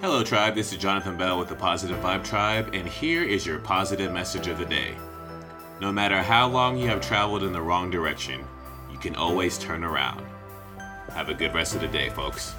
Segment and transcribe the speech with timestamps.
[0.00, 0.54] Hello, Tribe.
[0.54, 4.46] This is Jonathan Bell with the Positive Vibe Tribe, and here is your positive message
[4.46, 4.94] of the day.
[5.78, 8.42] No matter how long you have traveled in the wrong direction,
[8.90, 10.24] you can always turn around.
[11.10, 12.54] Have a good rest of the day, folks.